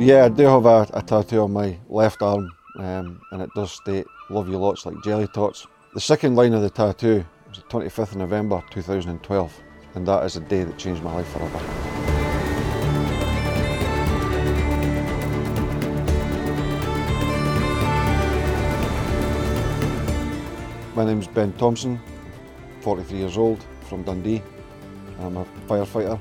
[0.00, 3.72] Yeah, I do have a, a tattoo on my left arm, um, and it does
[3.72, 7.64] state "Love you lots like jelly tots." The second line of the tattoo was the
[7.64, 9.60] 25th of November 2012,
[9.96, 11.58] and that is a day that changed my life forever.
[20.94, 22.00] My name's Ben Thomson,
[22.82, 24.42] 43 years old, from Dundee.
[25.18, 26.20] I'm a firefighter.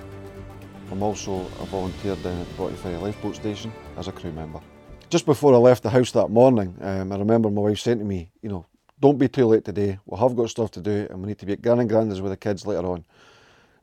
[0.92, 4.62] I'm also a volunteer down at the Broughty Ferry Lifeboat Station as a crew member.
[5.10, 8.06] Just before I left the house that morning, um, I remember my wife saying to
[8.06, 8.66] me, you know,
[9.00, 10.00] don't be too late today.
[10.06, 12.22] We have got stuff to do and we need to be at Gran and Granda's
[12.22, 13.06] with the kids later on.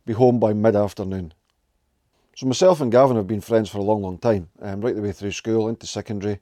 [0.06, 1.34] Be home by mid-afternoon.
[2.36, 5.02] So myself and Gavin have been friends for a long, long time, um, right the
[5.02, 6.40] way through school into secondary.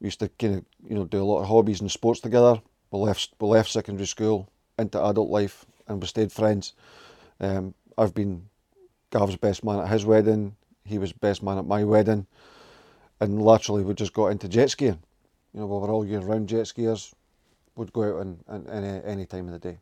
[0.00, 2.60] We used to kind of, you know, do a lot of hobbies and sports together.
[2.90, 6.74] We left, we left secondary school into adult life and we stayed friends.
[7.40, 8.48] Um, I've been
[9.14, 10.56] Gav's best man at his wedding.
[10.84, 12.26] He was best man at my wedding.
[13.20, 14.98] And literally we just got into jet skiing.
[15.52, 17.14] You know, we were all year round jet skiers.
[17.76, 19.78] We'd go out and, and, any, any time of the day.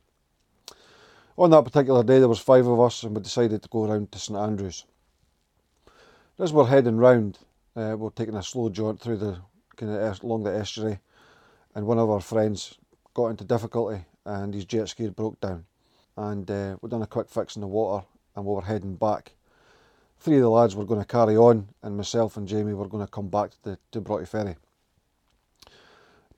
[1.39, 4.13] On that particular day there was five of us and we decided to go around
[4.13, 4.85] to St Andrews.
[6.39, 7.39] As we're heading round,
[7.75, 9.39] uh, we're taking a slow jaunt through the
[9.77, 10.99] kind of along the estuary
[11.75, 12.77] and one of our friends
[13.15, 15.65] got into difficulty and his jet ski broke down
[16.19, 19.33] and uh, we done a quick fix in the water and we were heading back.
[20.19, 23.05] Three of the lads were going to carry on, and myself and Jamie were going
[23.05, 24.57] to come back to, the, to Broughty Ferry.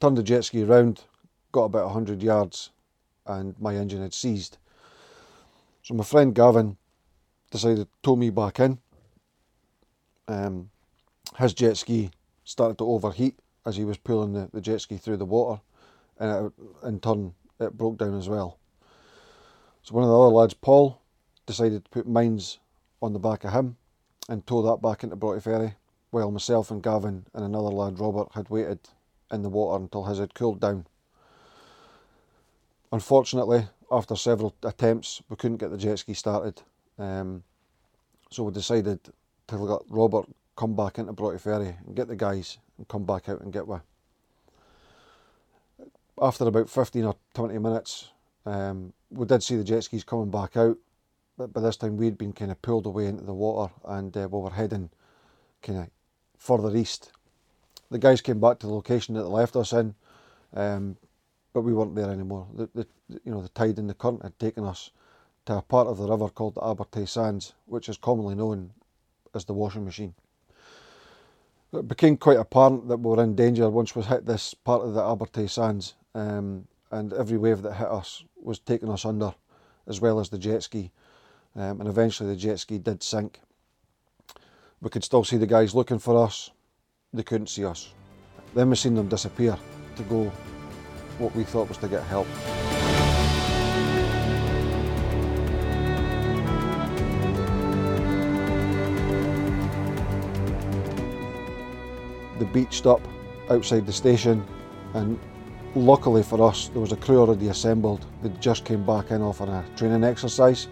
[0.00, 1.02] Turned the jet ski round,
[1.52, 2.70] got about 100 yards,
[3.26, 4.58] and my engine had seized.
[5.82, 6.76] So my friend Gavin
[7.50, 8.78] decided to tow me back in.
[10.26, 10.70] Um,
[11.36, 12.10] his jet ski
[12.44, 15.60] started to overheat as he was pulling the, the jet ski through the water,
[16.18, 18.58] and it, in turn it broke down as well.
[19.82, 21.00] So one of the other lads, Paul,
[21.46, 22.58] decided to put mines
[23.02, 23.76] on the back of him
[24.28, 25.74] and tow that back into Broughty Ferry,
[26.10, 28.78] while myself and Gavin and another lad, Robert, had waited
[29.30, 30.86] in the water until his had cooled down.
[32.92, 36.62] Unfortunately, after several attempts, we couldn't get the jet ski started,
[36.98, 37.42] um,
[38.30, 39.00] so we decided
[39.48, 40.26] to let Robert
[40.56, 43.66] come back into Broughty Ferry and get the guys and come back out and get
[43.66, 43.82] with.
[46.20, 48.10] After about 15 or 20 minutes,
[48.46, 50.78] um, we did see the jet skis coming back out,
[51.36, 54.28] but by this time we'd been kind of pulled away into the water and uh,
[54.30, 54.90] we were heading
[55.62, 55.88] kind of
[56.38, 57.12] further east.
[57.90, 59.94] The guys came back to the location that they left us in,
[60.54, 60.96] um,
[61.52, 62.46] but we weren't there anymore.
[62.54, 62.86] The, the,
[63.24, 64.90] you know, the tide and the current had taken us
[65.46, 68.70] to a part of the river called the Abertay Sands, which is commonly known
[69.34, 70.14] as the washing machine.
[71.72, 74.94] It became quite apparent that we were in danger once we hit this part of
[74.94, 79.34] the Abertay Sands, um, and every wave that hit us was taking us under,
[79.86, 80.90] as well as the jet ski.
[81.56, 83.40] Um, and eventually the jet ski did sink.
[84.80, 86.50] We could still see the guys looking for us,
[87.12, 87.94] they couldn't see us.
[88.54, 89.56] Then we seen them disappear
[89.96, 90.32] to go
[91.18, 92.26] what we thought was to get help.
[102.40, 103.00] The beached up
[103.48, 104.44] outside the station
[104.94, 105.20] and
[105.76, 108.04] luckily for us there was a crew already assembled.
[108.22, 110.66] They just came back in off on a training exercise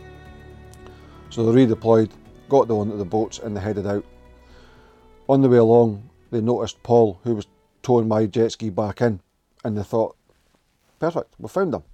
[1.32, 2.10] so they redeployed,
[2.50, 4.04] got the one onto the boats and they headed out.
[5.30, 7.46] On the way along, they noticed Paul, who was
[7.82, 9.18] towing my jet ski back in,
[9.64, 10.14] and they thought,
[10.98, 11.84] perfect, we found him.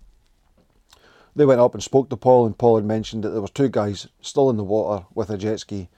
[1.37, 3.69] They went up and spoke to Paul, and Paul had mentioned that there was two
[3.69, 5.88] guys still in the water with a jet ski,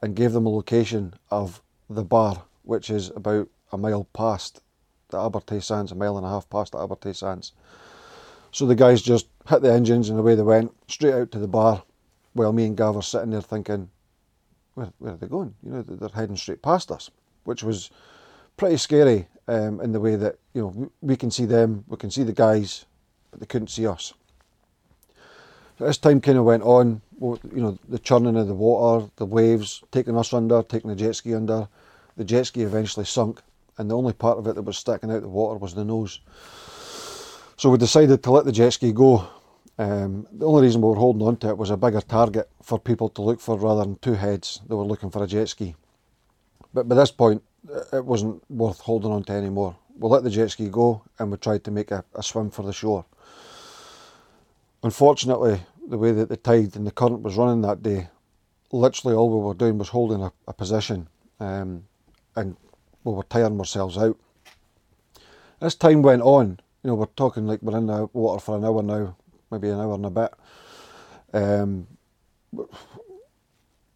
[0.00, 4.62] and gave them a location of the bar, which is about a mile past
[5.08, 7.52] the Abertay Sands, a mile and a half past the Abertay Sands.
[8.52, 11.48] So the guys just hit the engines and away they went, straight out to the
[11.48, 11.82] bar,
[12.38, 13.90] well, me and Gav are sitting there thinking,
[14.74, 15.54] where, where are they going?
[15.64, 17.10] You know, they're heading straight past us,
[17.42, 17.90] which was
[18.56, 22.12] pretty scary um, in the way that, you know, we can see them, we can
[22.12, 22.86] see the guys,
[23.32, 24.14] but they couldn't see us.
[25.78, 29.26] So as time kind of went on, you know, the churning of the water, the
[29.26, 31.68] waves, taking us under, taking the jet ski under,
[32.16, 33.42] the jet ski eventually sunk,
[33.78, 36.20] and the only part of it that was sticking out the water was the nose.
[37.56, 39.28] So we decided to let the jet ski go
[39.78, 42.78] um, the only reason we were holding on to it was a bigger target for
[42.80, 45.76] people to look for rather than two heads that were looking for a jet ski.
[46.74, 47.42] But by this point,
[47.92, 49.76] it wasn't worth holding on to anymore.
[49.96, 52.62] We let the jet ski go and we tried to make a, a swim for
[52.62, 53.04] the shore.
[54.82, 58.08] Unfortunately, the way that the tide and the current was running that day,
[58.72, 61.08] literally all we were doing was holding a, a position
[61.40, 61.84] um,
[62.36, 62.56] and
[63.04, 64.18] we were tiring ourselves out.
[65.60, 68.64] As time went on, you know, we're talking like we're in the water for an
[68.64, 69.16] hour now,
[69.50, 70.34] maybe an hour and a bit.
[71.32, 71.86] Um,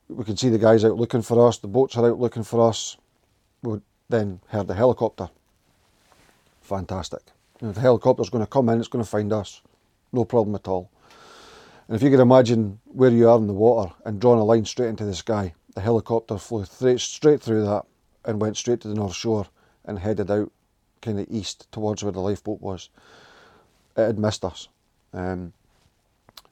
[0.09, 2.69] we can see the guys out looking for us, the boats are out looking for
[2.69, 2.97] us.
[3.63, 3.79] we
[4.09, 5.31] then heard the helicopter.
[6.61, 7.23] Fantastic.
[7.61, 9.63] You know, the helicopter's going to come in, it's going to find us.
[10.13, 10.91] No problem at all.
[11.89, 14.65] And if you can imagine where you are in the water and drawing a line
[14.65, 16.65] straight into the sky, the helicopter flew
[16.99, 17.85] straight through that
[18.25, 19.47] and went straight to the North Shore
[19.85, 20.53] and headed out
[21.01, 22.91] kind of east towards where the lifeboat was.
[23.97, 24.69] It had missed us.
[25.12, 25.53] Um,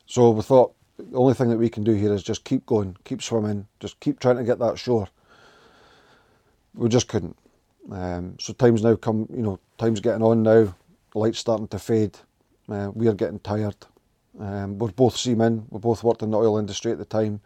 [0.06, 2.96] so we thought the only thing that we can do here is just keep going,
[3.04, 5.08] keep swimming, just keep trying to get that shore.
[6.74, 7.36] We just couldn't.
[7.90, 10.74] Um, so time's now come, you know, time's getting on now,
[11.14, 12.18] light's starting to fade,
[12.68, 13.76] uh, we are getting tired.
[14.38, 17.40] Um, we're both seamen, we both worked in the oil industry at the time,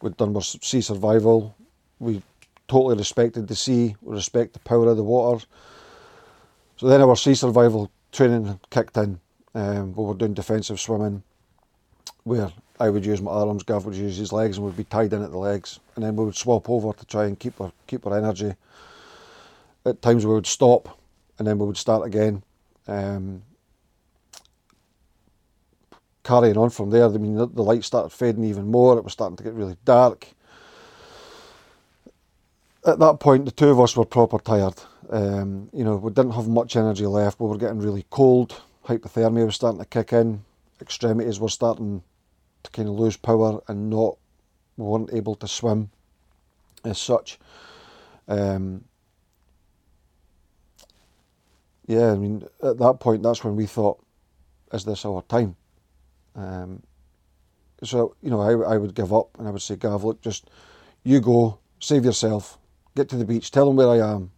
[0.00, 1.54] we'd done our sea survival,
[1.98, 2.22] we
[2.68, 5.44] totally respected the sea, we respect the power of the water.
[6.76, 9.20] So then our sea survival training kicked in.
[9.54, 11.22] Um, we were doing defensive swimming,
[12.24, 15.12] where I would use my arms, Gav would use his legs, and we'd be tied
[15.12, 17.72] in at the legs, and then we would swap over to try and keep our
[17.86, 18.54] keep our energy.
[19.86, 20.98] At times we would stop,
[21.38, 22.42] and then we would start again.
[22.88, 23.42] Um,
[26.24, 28.98] carrying on from there, I mean, the, the light started fading even more.
[28.98, 30.28] It was starting to get really dark.
[32.86, 34.74] At that point, the two of us were proper tired.
[35.10, 37.40] Um, you know, we didn't have much energy left.
[37.40, 38.60] We were getting really cold.
[38.86, 40.44] Hypothermia was starting to kick in.
[40.80, 42.02] Extremities were starting
[42.62, 44.16] to kind of lose power and not
[44.76, 45.90] we weren't able to swim
[46.84, 47.38] as such.
[48.26, 48.84] Um,
[51.86, 54.02] yeah, I mean, at that point, that's when we thought,
[54.72, 55.56] is this our time?
[56.34, 56.82] Um,
[57.82, 60.50] so, you know, I, I would give up and I would say, Gav, look, just
[61.04, 62.58] you go, save yourself,
[62.96, 64.30] get to the beach, tell them where I am,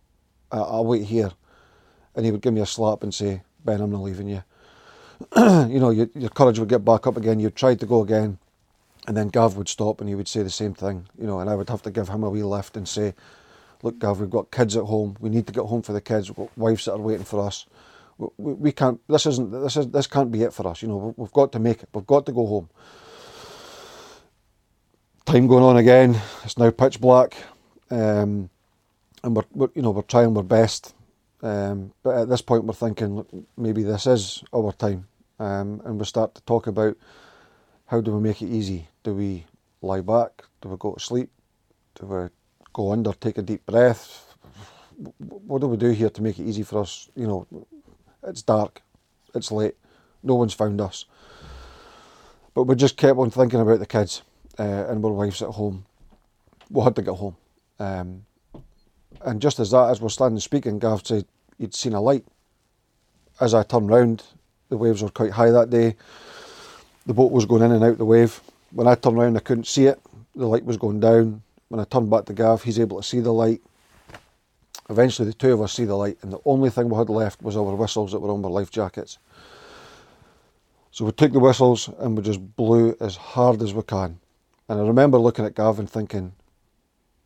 [0.51, 1.31] I, I'll wait here.
[2.15, 4.43] And he would give me a slap and say, Ben, I'm not leaving you.
[5.37, 8.39] you know, your, your courage would get back up again, you'd try to go again,
[9.07, 11.51] and then Gav would stop and he would say the same thing, you know, and
[11.51, 13.15] I would have to give him a wee lift and say,
[13.83, 15.17] look, Gav, we've got kids at home.
[15.21, 16.31] We need to get home for the kids.
[16.31, 17.67] We've got wives that are waiting for us.
[18.19, 19.01] We, we can't.
[19.09, 19.51] This isn't.
[19.51, 19.89] This is.
[19.89, 20.83] This can't be it for us.
[20.83, 21.89] You know, we've got to make it.
[21.93, 22.71] We've got to go home.
[25.27, 26.19] Time going on again.
[26.45, 27.37] It's now pitch black,
[27.91, 28.49] um,
[29.23, 30.95] and we're, we're, you know we're trying our best.
[31.43, 35.07] Um, but at this point, we're thinking maybe this is our time,
[35.39, 36.97] um, and we start to talk about
[37.87, 38.89] how do we make it easy.
[39.05, 39.45] Do we
[39.83, 40.45] lie back?
[40.61, 41.31] Do we go to sleep?
[41.95, 42.29] Do we
[42.77, 44.35] go under, take a deep breath.
[45.19, 47.09] What do we do here to make it easy for us?
[47.17, 47.47] You know,
[48.23, 48.83] it's dark,
[49.35, 49.77] it's late,
[50.23, 51.07] no one's found us.
[52.55, 54.23] But we just kept on thinking about the kids
[54.59, 55.87] uh, and our wives at home.
[56.71, 57.37] We had to get home.
[57.79, 58.27] Um,
[59.25, 61.25] and just as that, as we're standing speaking, Gav said
[61.59, 62.25] he'd seen a light.
[63.41, 64.23] As I turned round,
[64.69, 65.97] the waves were quite high that day.
[67.07, 68.41] The boat was going in and out the wave.
[68.73, 70.01] When I turned round, I couldn't see it.
[70.35, 71.43] The light was going down.
[71.69, 73.61] When I turned back to Gav, he's able to see the light.
[74.89, 77.43] Eventually, the two of us see the light, and the only thing we had left
[77.43, 79.19] was our whistles that were on our life jackets.
[80.97, 84.19] So we took the whistles and we just blew as hard as we can.
[84.69, 86.33] And I remember looking at Gavin thinking,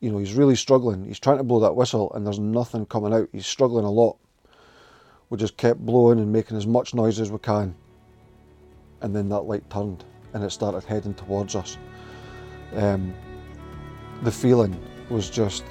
[0.00, 1.04] you know, he's really struggling.
[1.04, 3.28] He's trying to blow that whistle and there's nothing coming out.
[3.32, 4.16] He's struggling a lot.
[5.28, 7.74] We just kept blowing and making as much noise as we can.
[9.02, 11.76] And then that light turned and it started heading towards us.
[12.74, 13.14] Um,
[14.22, 15.64] the feeling was just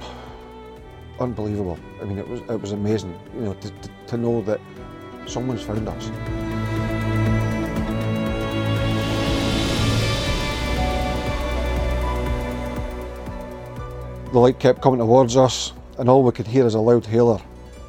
[1.20, 1.78] unbelievable.
[2.00, 4.60] I mean, it was it was amazing, you know, to, to, to know that
[5.26, 6.10] someone's found us.
[14.34, 17.40] The light kept coming towards us, and all we could hear is a loud hailer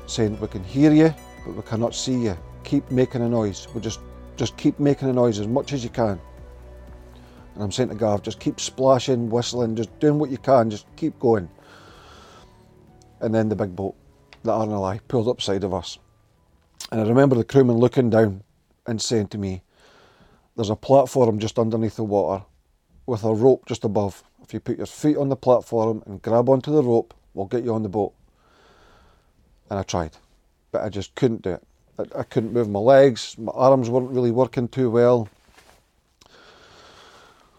[0.06, 1.12] saying, "We can hear you,
[1.44, 2.38] but we cannot see you.
[2.64, 3.68] Keep making a noise.
[3.74, 4.00] We just
[4.38, 6.20] just keep making a noise as much as you can."
[7.56, 10.86] And I'm saying to Gav, just keep splashing, whistling, just doing what you can, just
[10.96, 11.50] keep going.
[13.22, 13.96] And then the big boat,
[14.44, 15.98] the RNLI, pulled up side of us.
[16.92, 18.44] And I remember the crewman looking down
[18.86, 19.64] and saying to me,
[20.56, 22.46] There's a platform just underneath the water
[23.08, 24.24] with a rope just above.
[24.46, 27.64] If you put your feet on the platform and grab onto the rope, we'll get
[27.64, 28.14] you on the boat.
[29.72, 30.12] And I tried,
[30.72, 31.64] but I just couldn't do it.
[31.98, 35.30] I, I couldn't move my legs, my arms weren't really working too well.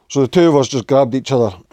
[0.08, 1.56] So the two of us just grabbed each other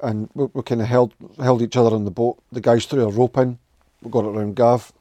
[0.00, 2.38] and we, we kind of held held each other on the boat.
[2.52, 3.58] The guys threw a rope in.
[4.00, 4.92] We got it around Gav.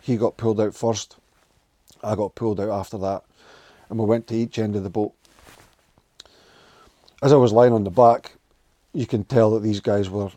[0.00, 1.16] He got pulled out first.
[2.02, 3.24] I got pulled out after that,
[3.90, 5.12] and we went to each end of the boat.
[7.22, 8.37] As I was lying on the back,
[8.98, 10.28] you can tell that these guys were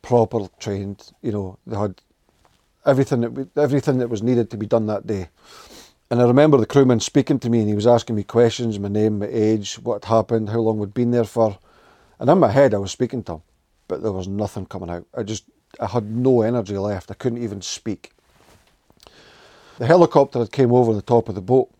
[0.00, 1.10] proper trained.
[1.22, 2.00] You know, they had
[2.86, 5.28] everything that we, everything that was needed to be done that day.
[6.08, 8.88] And I remember the crewman speaking to me and he was asking me questions, my
[8.88, 11.58] name, my age, what had happened, how long we'd been there for.
[12.20, 13.42] And in my head I was speaking to him,
[13.88, 15.06] but there was nothing coming out.
[15.12, 15.44] I just
[15.80, 17.10] I had no energy left.
[17.10, 18.12] I couldn't even speak.
[19.78, 21.70] The helicopter had came over the top of the boat,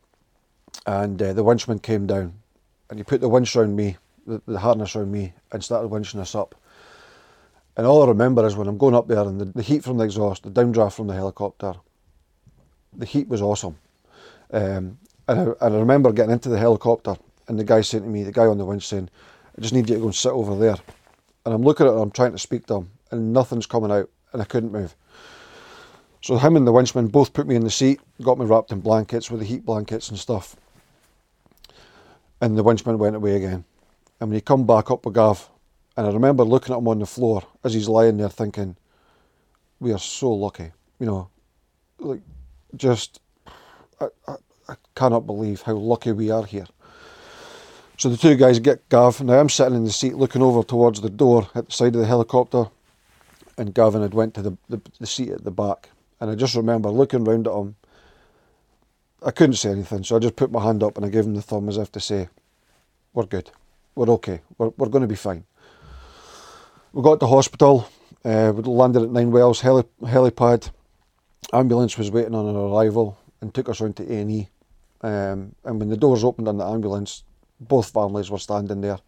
[0.87, 2.35] and uh, the winchman came down,
[2.89, 3.97] and he put the winch around me,
[4.31, 6.55] the, the harness around me, and started winching us up.
[7.77, 9.99] And all I remember is when I'm going up there, and the, the heat from
[9.99, 11.75] the exhaust, the downdraft from the helicopter,
[12.97, 13.77] the heat was awesome.
[14.53, 17.17] Um, and, I, and I remember getting into the helicopter,
[17.49, 19.09] and the guy saying to me, the guy on the winch saying,
[19.57, 20.77] I just need you to go and sit over there.
[21.45, 24.11] And I'm looking at him, I'm trying to speak to him, and nothing's coming out,
[24.33, 24.95] and I couldn't move.
[26.23, 28.81] So him and the winchman both put me in the seat, got me wrapped in
[28.81, 30.55] blankets with the heat blankets and stuff.
[32.43, 33.65] And the winchman went away again.
[34.21, 35.49] And when he come back up with Gav,
[35.97, 38.77] and I remember looking at him on the floor as he's lying there thinking,
[39.81, 41.29] we are so lucky, you know,
[41.99, 42.21] like
[42.77, 43.21] just,
[44.01, 44.35] I, I,
[44.69, 46.67] I cannot believe how lucky we are here.
[47.97, 49.21] So the two guys get Gav.
[49.21, 52.01] Now I'm sitting in the seat looking over towards the door at the side of
[52.01, 52.67] the helicopter,
[53.59, 55.91] and Gavin had went to the, the, the seat at the back.
[56.19, 57.77] And I just remember looking round at him.
[59.23, 61.35] I couldn't say anything, so I just put my hand up and I gave him
[61.35, 62.31] the thumb as if to say,
[63.13, 63.51] "We're good,
[63.95, 65.45] we're okay, we're we're going to be fine."
[66.93, 67.89] We got to hospital.
[68.25, 70.71] Uh, we landed at Ninewells heli- helipad.
[71.53, 74.49] Ambulance was waiting on our arrival and took us round to A and E.
[75.03, 77.25] Um, and when the doors opened on the ambulance,
[77.61, 78.99] both families were standing there.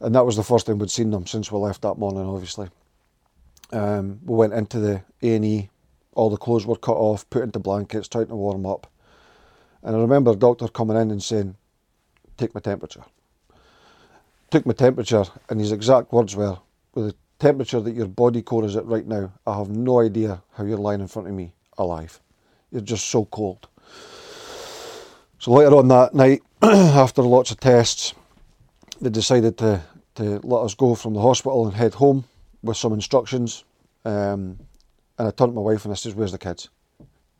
[0.00, 2.68] And that was the first time we'd seen them since we left that morning, obviously.
[3.72, 5.70] Um, we went into the A&E,
[6.14, 8.90] all the clothes were cut off, put into blankets, trying to warm up.
[9.82, 11.56] And I remember a doctor coming in and saying,
[12.36, 13.04] take my temperature.
[14.52, 16.58] Took my temperature, and his exact words were,
[16.94, 20.42] with the temperature that your body core is at right now, I have no idea
[20.52, 22.20] how you're lying in front of me alive.
[22.70, 23.66] You're just so cold.
[25.38, 28.12] So later on that night, after lots of tests,
[29.00, 29.80] they decided to,
[30.16, 32.24] to let us go from the hospital and head home
[32.62, 33.64] with some instructions.
[34.04, 34.58] Um,
[35.16, 36.68] and I turned to my wife and I says, Where's the kids?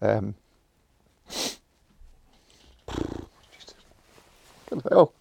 [0.01, 0.35] Um,
[4.91, 5.13] hell.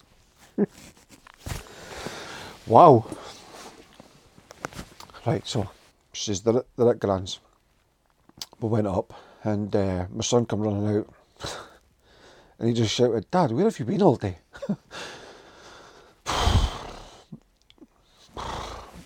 [2.66, 3.04] wow.
[5.24, 5.70] Right, so
[6.12, 7.38] she's says, they're, they're at Grand's.
[8.60, 9.12] We went up
[9.44, 11.08] and uh, my son come running out.
[12.58, 14.38] And he just shouted, Dad, where have you been all day?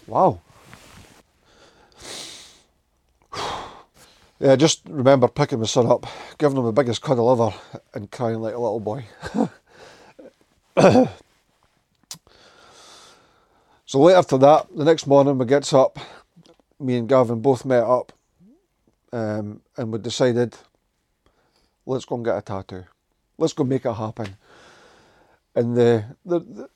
[0.07, 0.41] wow.
[4.39, 6.05] Yeah, I just remember picking my son up,
[6.37, 7.57] giving him the biggest cuddle ever,
[7.95, 9.07] and crying like a little boy.
[13.87, 15.99] so later after that, the next morning we gets up,
[16.79, 18.13] me and Gavin both met up,
[19.13, 20.55] um, and we decided,
[21.87, 22.85] let's go and get a tattoo
[23.39, 24.37] let's go make it happen.
[25.55, 26.69] And the, the, the,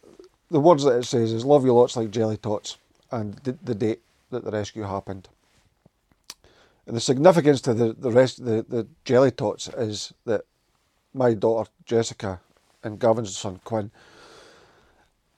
[0.51, 2.79] the words that it says is love you lots like jelly tots
[3.11, 4.01] and the, the date
[4.31, 5.29] that the rescue happened.
[6.87, 10.43] And the significance to the, the rest the, the jelly tots is that
[11.13, 12.41] my daughter Jessica
[12.83, 13.91] and Gavin's son Quinn,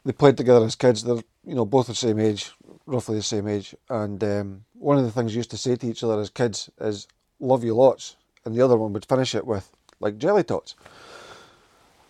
[0.04, 1.02] they played together as kids.
[1.04, 2.52] They're you know both the same age,
[2.86, 3.74] roughly the same age.
[3.88, 6.70] And um, one of the things we used to say to each other as kids
[6.80, 7.06] is
[7.40, 10.74] "love you lots," and the other one would finish it with like jelly tots.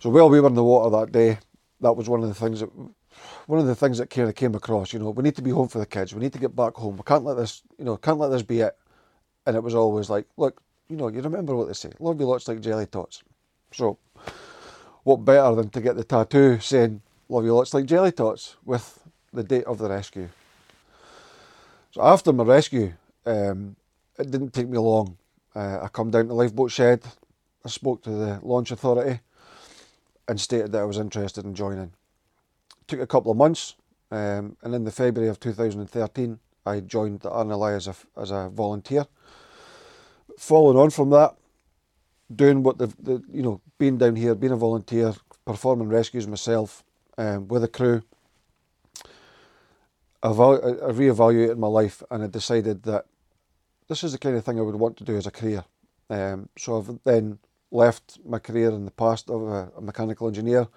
[0.01, 1.39] So while we were in the water that day,
[1.81, 2.71] that was one of the things that
[3.47, 4.93] one of the things that kind of came across.
[4.93, 6.15] You know, we need to be home for the kids.
[6.15, 6.97] We need to get back home.
[6.97, 8.77] We can't let this, you know, can't let this be it.
[9.47, 12.27] And it was always like, look, you know, you remember what they say, love you
[12.27, 13.23] lots like jelly tots.
[13.73, 13.99] So,
[15.05, 19.03] what better than to get the tattoo saying love you lots like jelly tots with
[19.33, 20.29] the date of the rescue.
[21.93, 22.93] So after my rescue,
[23.25, 23.77] um,
[24.19, 25.17] it didn't take me long.
[25.55, 27.03] Uh, I come down to the lifeboat shed.
[27.65, 29.21] I spoke to the launch authority
[30.29, 31.93] and stated that I was interested in joining.
[32.81, 33.77] It took a couple of months,
[34.11, 38.51] um, and in the February of 2013, I joined the RNLI as a, as a
[38.51, 39.07] volunteer.
[40.39, 41.35] Following on from that,
[42.35, 45.15] doing what the, the you know being down here, being a volunteer,
[45.47, 46.85] performing rescues myself
[47.19, 48.03] um, with a crew.
[50.23, 53.07] I, re-evaluated my life and I decided that
[53.89, 55.65] this is the kind of thing I would want to do as a career.
[56.09, 57.39] Um, so I've then
[57.73, 60.69] left my career in the past of a, a mechanical engineer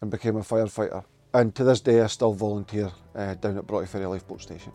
[0.00, 1.04] and became a firefighter.
[1.32, 4.72] And to this day, I still volunteer uh, down at Broughty Ferry Lifeboat Station.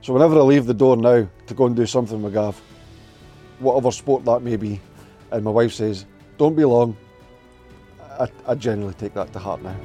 [0.00, 2.60] So whenever I leave the door now to go and do something with Gav,
[3.58, 4.80] whatever sport that may be,
[5.30, 6.06] and my wife says,
[6.38, 6.96] don't be long,
[8.22, 9.74] I, I generally take that to heart now.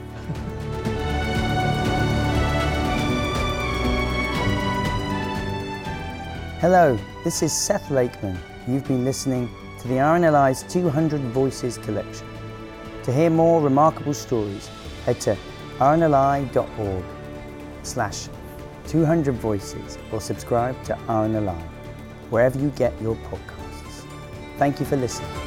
[6.60, 8.38] Hello, this is Seth Lakeman.
[8.68, 12.28] You've been listening to the RNLI's 200 Voices collection.
[13.04, 14.70] To hear more remarkable stories,
[15.06, 15.36] head to
[15.80, 17.04] rnli.org
[17.82, 18.28] slash
[18.88, 21.60] 200 Voices or subscribe to RNLI,
[22.30, 24.06] wherever you get your podcasts.
[24.58, 25.47] Thank you for listening.